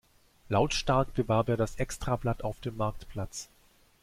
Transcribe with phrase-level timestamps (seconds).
[0.49, 3.49] Lautstark bewarb er das Extrablatt auf dem Marktplatz.